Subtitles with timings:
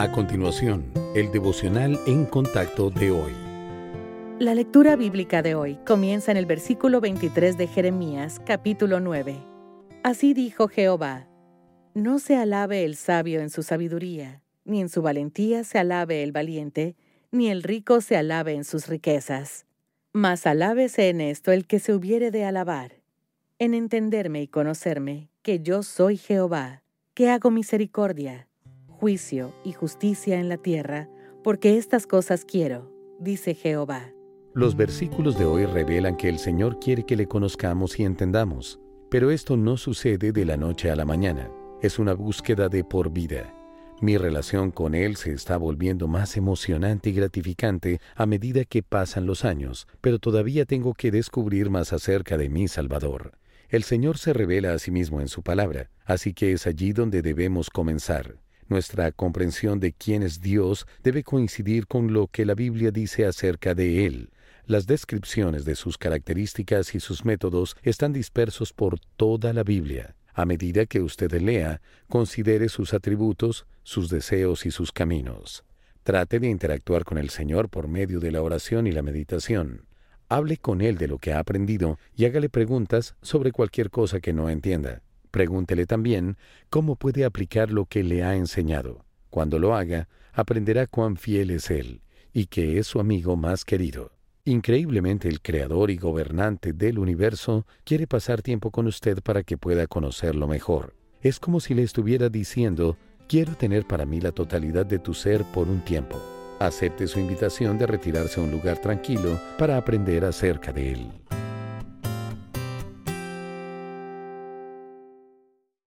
[0.00, 3.34] A continuación, el devocional en contacto de hoy.
[4.38, 9.36] La lectura bíblica de hoy comienza en el versículo 23 de Jeremías, capítulo 9.
[10.02, 11.28] Así dijo Jehová,
[11.92, 16.32] No se alabe el sabio en su sabiduría, ni en su valentía se alabe el
[16.32, 16.96] valiente,
[17.30, 19.66] ni el rico se alabe en sus riquezas.
[20.14, 23.02] Mas alábese en esto el que se hubiere de alabar,
[23.58, 28.46] en entenderme y conocerme que yo soy Jehová, que hago misericordia,
[29.00, 31.08] juicio y justicia en la tierra,
[31.42, 34.12] porque estas cosas quiero, dice Jehová.
[34.52, 38.78] Los versículos de hoy revelan que el Señor quiere que le conozcamos y entendamos,
[39.10, 41.50] pero esto no sucede de la noche a la mañana,
[41.80, 43.54] es una búsqueda de por vida.
[44.02, 49.24] Mi relación con Él se está volviendo más emocionante y gratificante a medida que pasan
[49.24, 53.32] los años, pero todavía tengo que descubrir más acerca de mi Salvador.
[53.70, 57.22] El Señor se revela a sí mismo en su palabra, así que es allí donde
[57.22, 58.36] debemos comenzar.
[58.70, 63.74] Nuestra comprensión de quién es Dios debe coincidir con lo que la Biblia dice acerca
[63.74, 64.30] de Él.
[64.64, 70.14] Las descripciones de sus características y sus métodos están dispersos por toda la Biblia.
[70.34, 75.64] A medida que usted lea, considere sus atributos, sus deseos y sus caminos.
[76.04, 79.86] Trate de interactuar con el Señor por medio de la oración y la meditación.
[80.28, 84.32] Hable con él de lo que ha aprendido y hágale preguntas sobre cualquier cosa que
[84.32, 85.02] no entienda.
[85.30, 86.36] Pregúntele también
[86.68, 89.04] cómo puede aplicar lo que le ha enseñado.
[89.30, 94.12] Cuando lo haga, aprenderá cuán fiel es él y que es su amigo más querido.
[94.44, 99.86] Increíblemente el creador y gobernante del universo quiere pasar tiempo con usted para que pueda
[99.86, 100.94] conocerlo mejor.
[101.22, 102.96] Es como si le estuviera diciendo,
[103.28, 106.20] quiero tener para mí la totalidad de tu ser por un tiempo
[106.60, 111.29] acepte su invitación de retirarse a un lugar tranquilo para aprender acerca de él.